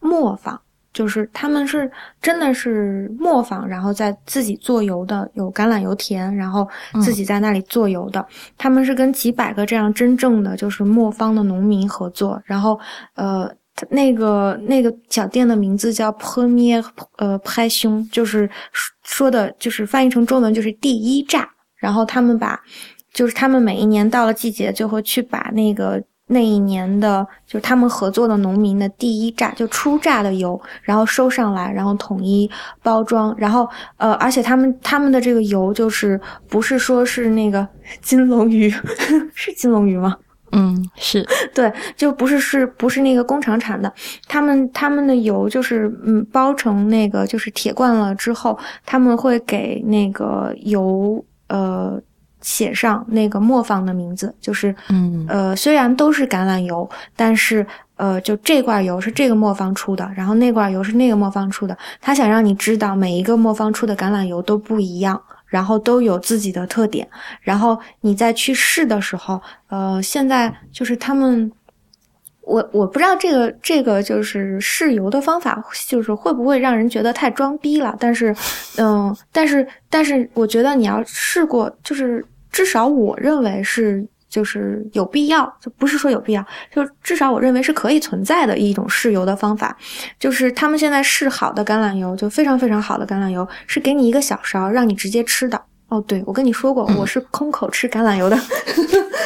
[0.00, 0.60] 磨坊。
[0.94, 1.90] 就是他们是
[2.22, 6.66] 真的是磨坊，然后在自己做油的，有橄榄油田，然后
[7.02, 8.24] 自己在那里做油的。
[8.56, 12.78] 他们是跟几百个这样真正的就是磨坊的农民合作，然后
[13.16, 13.52] 呃，
[13.90, 16.82] 那个那个小店的名字叫 Premier
[17.16, 18.48] 呃拍胸，就是
[19.02, 21.50] 说的就是翻译成中文就是第一榨。
[21.76, 22.58] 然后他们把
[23.12, 26.00] 就是他们每一年到了季节就会去把那个。
[26.26, 32.50] 那一年的，就是他们合作的农民的第一榨，就初榨的油，然后收上来，然后统一
[32.82, 37.68] 包装，然后呃，而且他们他们的这个油就是不是说是那个
[38.00, 38.72] 金龙鱼，
[39.34, 40.16] 是金龙鱼吗？
[40.52, 43.92] 嗯，是 对，就不是是不是那个工厂产的，
[44.26, 52.00] 他们他们的油就是嗯包成那个就是铁罐了之后，他们会给那个油呃。
[52.44, 61.74] 写上那个磨坊的名字，就是，嗯，呃，虽然都是橄榄油，但是，呃，就这罐油是这个磨坊出的，然后那罐油是那个磨坊出的。
[62.02, 67.08] 他想让你知道每一个磨坊出的橄榄油都不一样，然后都有自己的特点。
[67.40, 71.50] 然后你在去试的时候，呃，现在就是他们，
[72.42, 77.96] 我我不知道这个这个就是试油的方法，就是会不会让人觉得太装逼了。
[77.98, 78.36] 但是，
[78.76, 82.22] 嗯，但是但是我觉得你要试过，就是。
[82.54, 89.76] 至少我认为是，就是有必要，就不是说有必要，就至少我认为是可以存在的一种试油的方法，
[90.20, 95.60] 就是他们现在试好的橄榄油，就非常非常好的橄榄油，是给你一个小勺，让你直接吃的。
[95.88, 98.36] 哦，对，我跟你说过，我是空口吃橄榄油的。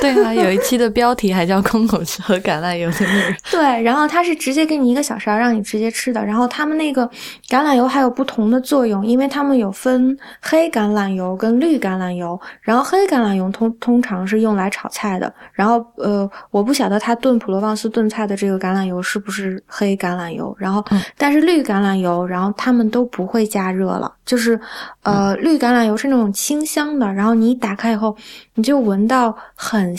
[0.01, 3.37] 对啊，有一期的标题还叫“空口吃喝橄榄油”的那个。
[3.51, 6.25] 对，然后它是直接给你一个小勺，让你直接吃的。
[6.25, 7.05] 然后他们那个
[7.49, 12.41] 橄榄油还有不同的作用，因为他们有分黑橄榄油跟绿橄榄油。
[12.61, 15.33] 然后黑橄榄油通通常是用来炒菜的。
[15.53, 20.55] 然后呃，我不晓得他炖普罗旺斯炖菜的这个橄榄油是不是黑橄榄油。
[20.61, 20.85] 然后，
[21.17, 24.59] 但是绿橄榄油，然后他们都不会加热了，就是
[25.03, 26.33] 呃，绿橄榄油是那种。
[26.49, 28.17] 清香的，然后你一打开以后，
[28.55, 29.95] 你就闻到很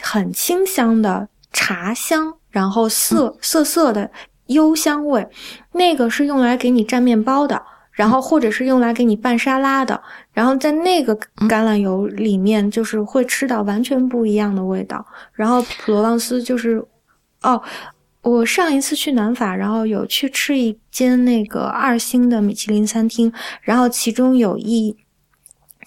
[0.00, 4.08] 很清香的茶香，然后涩涩涩的
[4.46, 5.26] 幽香味，
[5.72, 10.00] 那个是用来给你蘸面包的，然后或者是用来给你拌沙拉的，
[10.32, 15.04] 然后在那个橄榄油里面，就是会吃到完全不一样的味道。
[15.32, 16.80] 然后普罗旺斯就是，
[17.42, 17.60] 哦，
[18.22, 23.32] 我上一次去南法，然后有去吃一间那个二星的米其林餐厅，
[23.62, 24.96] 然后其中有一。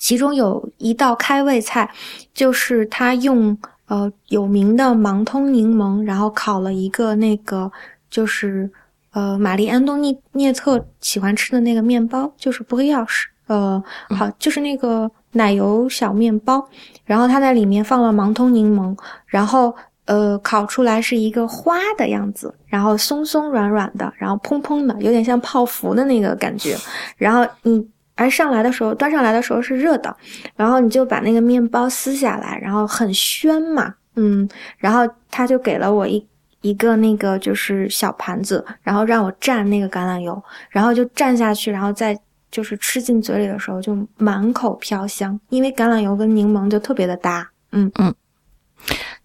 [0.01, 1.87] 其中有一道开胃菜，
[2.33, 7.71] 就是他用呃有名的芒通柠檬，然后烤了一个那个
[8.09, 8.67] 就是
[9.13, 16.67] 呃玛丽安东尼涅特喜欢吃的那个面包，就是不会钥匙，呃好就是那个奶油小面包，
[17.05, 19.71] 然后它在里面放了芒通柠檬，然后
[20.05, 26.75] 呃烤出来是一个花的样子，然后松松软软的，然后蓬蓬的，有点像泡芙的那个感觉，
[27.17, 27.87] 然后你。
[28.21, 30.15] 而上来的时候，端上来的时候是热的，
[30.55, 36.23] 然后你就把那个面包撕下来，然后很宣嘛，嗯，然后他就给了我一
[36.61, 42.15] 一个那个就是小盘子，然后让我蘸那个橄榄油，然后就蘸下去，然后再
[42.51, 48.13] 就是吃进嘴里的时候就满口飘香，因为橄榄油跟柠檬就特别的搭，嗯嗯。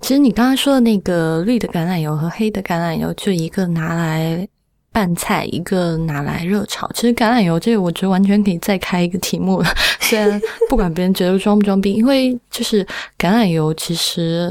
[0.01, 4.49] 其实你刚刚说的那个绿的橄榄油和黑的橄榄油，就一个拿来。
[4.97, 6.91] 拌菜，一个拿来热炒。
[6.95, 9.69] 其实橄榄油这个，我觉得完全可以再开一个题目了。
[10.01, 12.83] 虽然不管别人觉得装不装逼，因为就是
[13.19, 14.51] 橄榄油，其实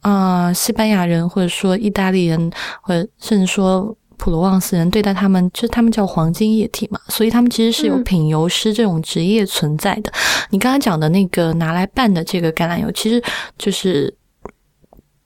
[0.00, 2.50] 啊，西班牙人或者说意大利人，
[2.82, 10.12] 或者甚至说普罗旺斯人对待他们，就是他们叫黄金液体嘛，所以他们其实是有品油师这种职业存在的。
[10.50, 13.22] 你刚才讲的那个拿来拌的这个橄榄油，其实
[13.56, 14.12] 就是。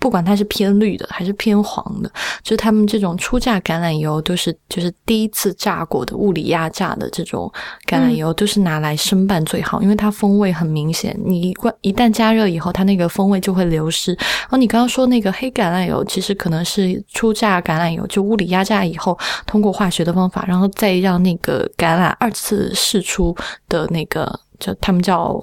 [0.01, 2.11] 不管它是偏绿的还是偏黄的，
[2.43, 7.53] 就是他们这种初榨橄榄油都是就是第一次榨过的物理压榨的这种
[7.85, 11.19] 橄榄油，都是拿来生拌最好，因为它风味很明显。
[11.25, 14.13] 你一一旦加热以后，它那个风味就会流失。
[14.13, 23.37] 然后你刚刚说那个黑橄榄油，其实可能是初榨橄榄油，就物理压榨以后，通过化学的方法，然后再让那个橄榄二次释出
[23.69, 25.43] 的那个，就他们叫。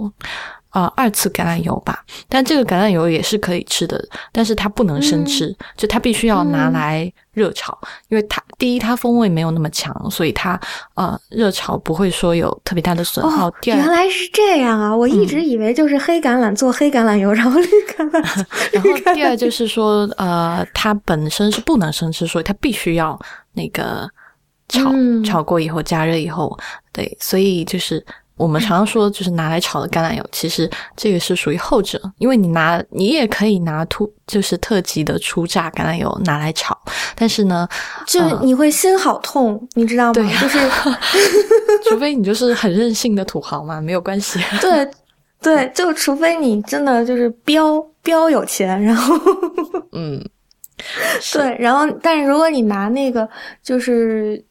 [0.76, 3.98] 啊，二次橄榄油吧，但这个橄榄油也是可以吃的，
[4.34, 10.60] 但是它不能生吃，就它必须要拿来热炒，因为它第一它风味没有那么强，所以它
[10.96, 13.50] 呃热炒不会说有特别大的损耗。
[13.62, 18.46] 第二，原来是这样啊，我一直以为就是黑橄榄做黑橄榄油，然后绿橄榄。
[18.74, 23.18] 然后第二就是说，呃，它本身是不能生吃，所以它必须要
[23.54, 24.10] 那个
[24.68, 24.92] 炒
[25.24, 26.60] 炒过以后加热以后，
[26.92, 28.06] 对，所以就是。
[28.38, 36.78] 我们常常说，就是拿来炒的橄榄油，其实这个是属于后者，因为你拿你也可以拿突就是特级的初榨橄榄油拿来炒，
[37.16, 37.68] 但是呢，
[38.06, 40.14] 就你会心好痛，你知道吗？
[40.14, 40.60] 对，就是，
[41.90, 44.40] 除非你就是很任性的土豪嘛，没有关系。
[44.60, 44.86] 对，
[45.42, 49.16] 对，就除非你真的就是标标有钱，然后，
[49.94, 50.22] 嗯，
[51.32, 53.30] 对，然后，但是如果你拿那个
[53.64, 54.44] 就是。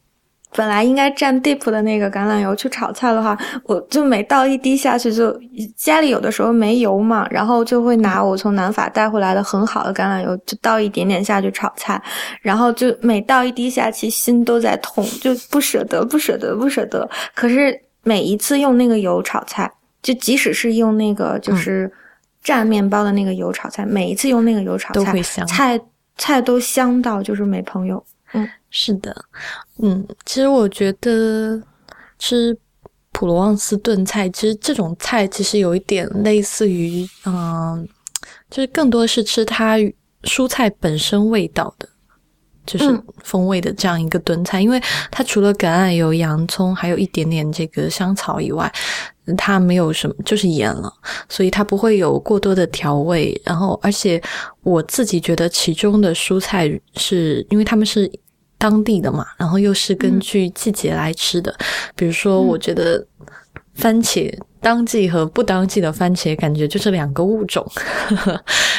[0.55, 5.37] 本来应该蘸 dip 的那个橄榄油去炒菜的话，我就每倒一滴下去，就
[5.75, 12.01] 家里有的时候没油嘛，然后就会拿我从南法带回来的很好的橄榄油，就倒一点点下去炒菜，
[12.41, 17.09] 然后就每倒一滴下去，心都在痛，就不舍得，不舍得，不舍得。
[17.33, 19.69] 可是每一次用那个油炒菜，
[20.01, 21.91] 就即使是用那个就是
[22.43, 25.81] 蘸面包的那个油炒菜，每一次用那个油炒菜，菜
[26.17, 28.01] 菜都香到就是没朋友。
[28.35, 29.15] 嗯，是的，
[29.81, 31.61] 嗯，其实我觉得
[32.19, 32.57] 吃
[33.13, 37.87] 普罗旺斯炖菜，其实这种菜其实有一点类似于，嗯，
[38.49, 39.77] 就是更多是吃它
[40.23, 41.87] 蔬菜本身味道的，
[42.65, 48.69] 就是风味的这样一个炖菜，因为它除了橄榄油、洋葱，还有一点点这个香草以外，
[49.37, 50.93] 它没有什么，就是盐了，
[51.29, 53.39] 所以它不会有过多的调味。
[53.45, 54.21] 然后，而且
[54.63, 58.11] 我自己觉得其中的蔬菜是因为他们是。
[58.57, 61.55] 当地的嘛，然后又是根据季节来吃的。
[61.95, 63.05] 比如说，我觉得
[63.75, 67.65] 番茄当季和不当季的番茄，感觉就是两个物种。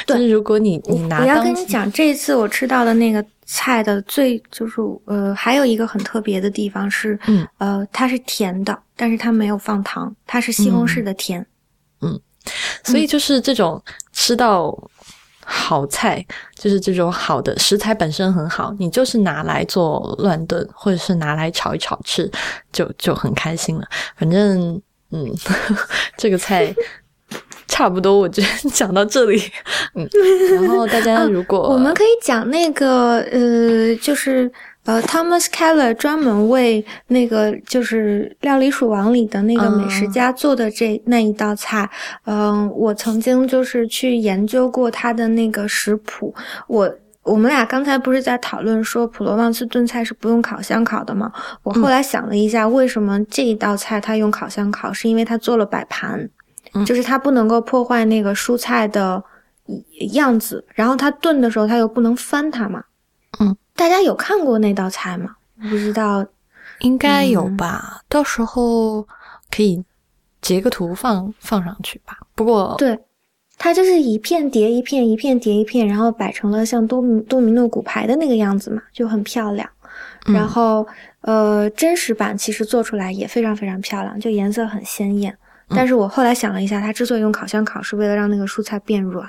[0.06, 11.46] 对，如果你你拿，我要跟你讲，这一次我吃到的那个菜的最就是呃，还有一个很特别的地方是，嗯呃，它是甜的，但是它没有放糖，它是西红柿的甜。
[12.00, 12.18] 嗯，
[12.82, 14.76] 所以就是这种吃到。
[15.48, 16.24] 好菜
[16.56, 22.30] 就是这种好的食材本身很好，你就是拿来做乱炖，或者是拿来炒一炒吃，
[22.72, 23.86] 就就很开心了。
[24.16, 24.80] 反正，
[25.12, 25.24] 嗯，
[26.18, 26.74] 这个菜
[27.68, 29.40] 差不多，我觉得 讲到这里，
[29.94, 30.08] 嗯，
[30.52, 34.52] 然后大家如果我们可以讲那个，呃，就是。
[34.86, 41.90] 呃，Thomas Keller 专门为那个就是《料理鼠王》里的那个美食家做的这那一道菜，
[42.24, 46.32] 嗯，我曾经就是去研究过他的那个食谱。
[46.68, 46.94] 我
[47.24, 51.32] 我们俩刚才不是在讨论说普罗旺斯炖菜是不用烤箱烤的吗？
[51.64, 56.30] 我后来想了一下，为什么这一道菜他用烤箱烤，是因为他做了摆盘，
[56.86, 59.20] 就是他不能够破坏那个蔬菜的
[60.12, 62.84] 样子，然后他炖的时候他又不能翻它嘛，
[63.40, 63.56] 嗯。
[63.76, 65.36] 大家有看过那道菜吗？
[65.62, 66.26] 不知道，
[66.80, 68.00] 应该有吧。
[68.08, 69.06] 到时候
[69.50, 69.84] 可以
[70.40, 72.18] 截个图放放上去吧。
[72.34, 72.98] 不过，对，
[73.56, 79.68] 它就是一片叠一片，一片叠一片，然后摆成了像多米多米诺骨牌的那个样子嘛，就很漂亮。
[80.26, 80.86] 然后，
[81.20, 85.36] 呃，真实版其实做出来也非常非常漂亮，就颜色很鲜艳。
[85.68, 89.26] 但是我后来想了一下，它之所以用烤箱烤，是为了让那个蔬菜变软。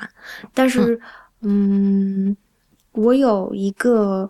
[0.53, 0.99] 但是，
[1.41, 2.35] 嗯。
[2.97, 4.29] 我有一个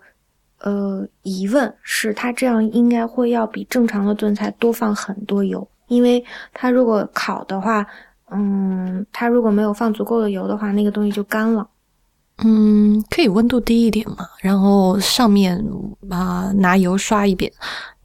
[0.60, 7.86] 呃疑问，是它这样应该会要比正常的炖菜多放很多油，因为它如果烤的话，
[8.30, 11.67] 嗯，它如果没有放足够的油的话，那个东西就干了。
[12.43, 15.63] 嗯，可以温度低一点嘛，然后上面
[16.10, 17.51] 啊拿油刷一遍，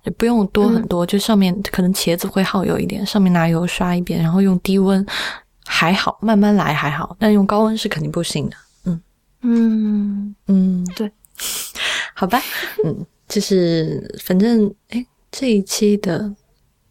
[0.05, 5.05] 也不用多很多，就上面可能茄子会耗油一点，上面拿油刷一遍，然后用低温
[5.67, 8.57] 还好，慢慢来还好，但用高温是肯定不行的。
[9.43, 11.11] 嗯嗯，对，
[12.15, 12.41] 好吧，
[12.85, 16.33] 嗯，就是反正哎，这一期的，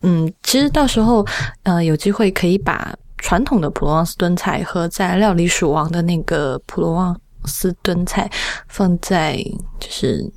[0.02, 1.26] 嗯，其实到时候
[1.64, 8.30] 呃有机会可以把传统的普罗旺斯炖菜和在料理鼠王的那个普罗旺斯炖菜
[8.68, 9.36] 放在
[9.80, 10.30] 就是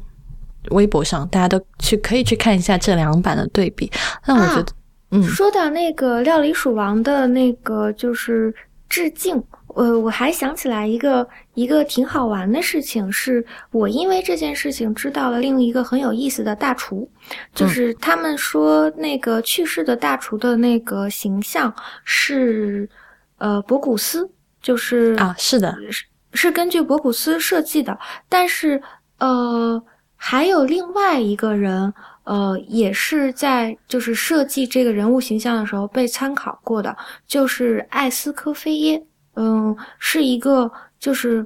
[0.70, 3.90] 微博上，大家都去可以去看一下这两版的对比。
[4.26, 4.72] 那我觉得，
[5.10, 8.54] 嗯，说到那个料理鼠王的那个就是
[8.88, 9.42] 致敬。
[9.74, 17.10] 呃，我还想起来一个一个挺好玩的事情，是我因为这件事情知道了另一个很有意思的大厨，
[17.54, 22.88] 就是他们说那个去世的大厨的那个形象是
[23.38, 24.30] 呃博古斯，
[24.62, 27.98] 就是啊，是的，是是根据博古斯设计的，
[28.28, 28.80] 但是
[29.18, 29.82] 呃
[30.14, 36.96] 还有另外一个人，呃也是在就是设计这个人物形象的时候被参考过的，
[37.26, 39.04] 就是艾斯科菲耶。
[39.36, 41.44] 嗯，是一个，就是，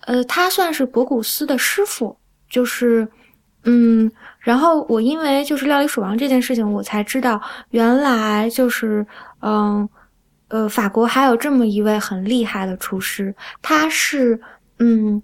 [0.00, 2.16] 呃，他算是博古斯的师傅，
[2.48, 3.06] 就是，
[3.64, 4.10] 嗯，
[4.40, 9.06] 然后我因为就是料理鼠王这件事情，我才知道原来就是，
[9.40, 9.86] 嗯，
[10.48, 14.40] 呃，法国还有这么一位很厉害的厨师，他是，
[14.78, 15.22] 嗯，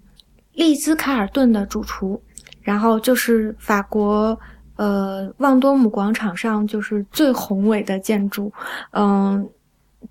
[0.53, 2.21] 利兹卡尔顿的主厨，
[2.61, 4.39] 然后就是法国，
[4.75, 8.53] 呃，旺多姆广场上就是最宏伟的建筑，
[8.91, 9.49] 嗯，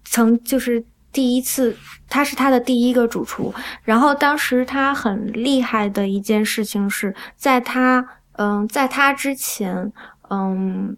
[0.04, 0.84] 曾就是。
[1.12, 1.76] 第一次，
[2.08, 3.52] 他是他的第一个主厨。
[3.84, 9.92] 然后当时他很厉害的一件事情是，在他嗯，在他之前，
[10.30, 10.96] 嗯，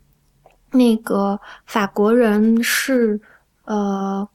[0.70, 3.20] 那个法国人是
[3.64, 4.28] 呃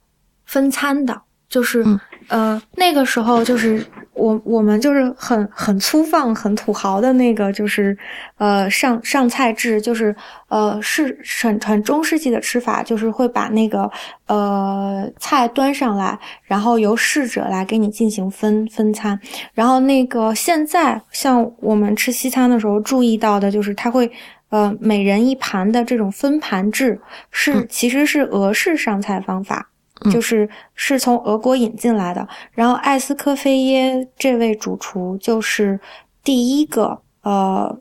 [0.45, 1.83] 分餐的，就是
[2.27, 3.85] 呃那个时候就是。
[4.19, 7.97] 我我们就是很很粗放、很土豪的那个，就是
[8.37, 10.15] 呃上上菜制，就是
[10.49, 13.89] 呃是很很中世纪的吃法，就是会把那个
[14.27, 19.19] 呃菜端上来，然后由侍者来给你进行分分餐。
[19.53, 24.11] 然后那个现在像我们吃西餐的时候注意到的，就是他会
[24.49, 26.99] 呃每人一盘的这种分盘制，
[27.31, 29.69] 是其实是俄式上菜方法。
[30.11, 35.79] 就是是从俄国引进来的，然后艾斯科菲耶这位主厨就是
[36.23, 37.79] 第一个呃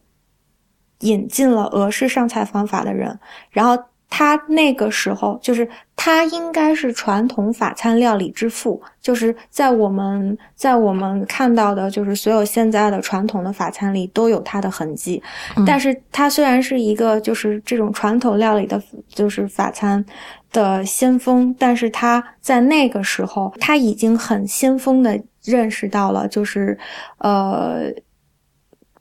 [1.00, 3.18] 引进了俄式上菜方法的人，
[3.50, 3.84] 然后。
[4.10, 15.22] 他那个时候就是他应该是传统法餐料理之父，就是在我们在我们看到的，就是所有现在的传统的法餐里都有他的痕迹。
[15.66, 20.04] 但是他虽然是一个就是这种传统料理的，就是法餐
[20.52, 26.78] 的先锋，但是他在那个时候他已经很先锋的认识到了，就是
[27.18, 27.92] 呃。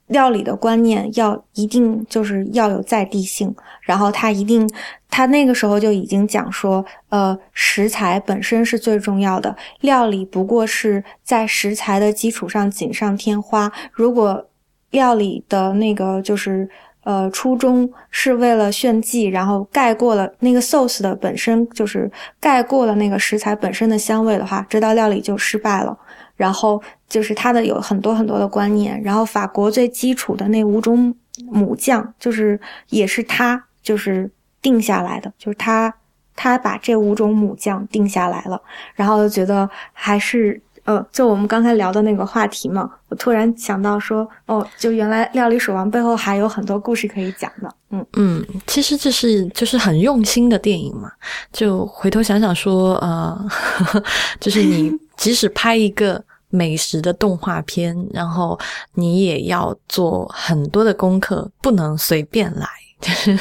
[0.07, 4.69] 料理的观念要一定就是要有在地性，然后他一定，
[5.09, 13.71] 他那个时候就已经讲说，呃，食材本身是最重要的，料理不过是在食材的基础上锦上添花。
[13.91, 14.47] 如果
[14.91, 16.69] 料理的那个就是
[17.03, 25.97] 呃初衷是为了炫技，然后盖过了那个 sauce 的本身就是盖过了那个食材本身的香味的话，这道料理就失败了。
[26.37, 31.13] 然后就是他的有很多很多的观念，然后法国最基础的那五种
[31.47, 32.57] 母酱，就是
[32.89, 34.31] 也是他就是
[34.61, 35.93] 定下来的，就是他
[36.35, 38.61] 他把这五种母酱定下来了，
[38.93, 51.11] 然后就觉得还是呃，就我们刚才聊的那个话题嘛，我突然想到说，哦，就原来《料理鼠王》背后还有很多故事可以讲的，嗯嗯，其实这是就是很用心的电影嘛，
[51.51, 53.49] 就回头想想说，呃，
[54.39, 54.95] 就是你。
[55.17, 58.57] 即使拍一个美食的动画片，然后
[58.93, 62.67] 你也要做很多的功课，不能随便来。
[63.01, 63.37] 就是，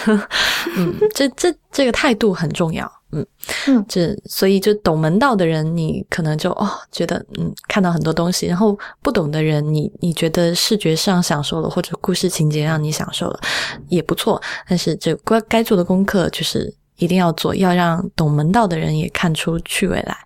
[0.77, 2.91] 嗯， 这这这个态度很重要。
[3.12, 3.24] 嗯
[3.68, 13.41] 嗯，这所以就懂门道的人，你可能就哦觉得嗯看到很多东西，然后不懂的人，你你觉得视觉上享受了，或者故事情节让你享受了，
[13.89, 14.43] 也不错。
[14.68, 16.74] 但是这该该做的功课就是。
[16.97, 20.17] 一定要做，要让懂门道的人也看出趣味来，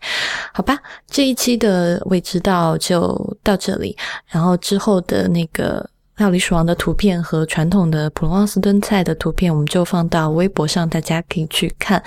[0.53, 0.79] 好吧？
[1.07, 3.97] 这一期的未知道就到这里，
[4.27, 5.89] 然后之后的那个。
[6.21, 12.03] 料理鼠王的图片和传统的普罗旺斯炖菜的图片，我们就放到微博上，大家可以去看。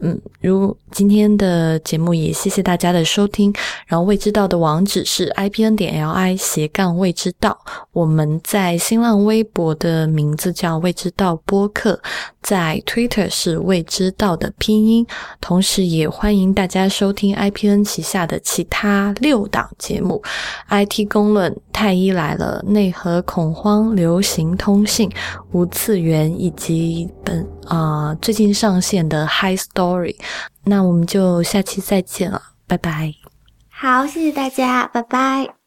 [0.00, 3.52] 嗯，如今天的节目也谢谢大家的收听。
[3.86, 7.58] 然后未知道的网址是 i p n 点 l i 斜杠未知道。
[7.92, 12.00] 我们在新浪微博的名字叫未知道播客，
[12.40, 15.06] 在 Twitter 是未知道的拼音。
[15.42, 20.22] 同时也欢迎大家收听 i p n 旗下的其他六档节目
[20.70, 23.57] ：IT 公论、太医来了、内核恐。
[23.60, 25.10] 荒流行通信、
[25.50, 30.14] 无次元以及本啊最近上线的 High Story，
[30.62, 33.12] 那我们就下期再见了，拜拜。
[33.68, 35.57] 好，谢谢大家，拜拜。